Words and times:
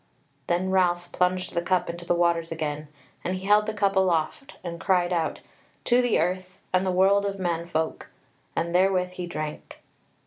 Then 0.47 0.71
Ralph 0.71 1.11
plunged 1.11 1.53
the 1.53 1.61
cup 1.61 1.87
into 1.87 2.05
the 2.05 2.15
waters 2.15 2.51
again, 2.51 2.87
and 3.23 3.35
he 3.35 3.45
held 3.45 3.67
the 3.67 3.73
cup 3.75 3.95
aloft, 3.95 4.55
and 4.63 4.79
cried 4.81 5.13
out: 5.13 5.41
"To 5.83 6.01
the 6.01 6.19
Earth, 6.19 6.59
and 6.73 6.83
the 6.87 6.91
World 6.91 7.23
of 7.23 7.37
Manfolk!" 7.37 8.07
and 8.55 8.73
therewith 8.73 9.11
he 9.11 9.27
drank. 9.27 9.83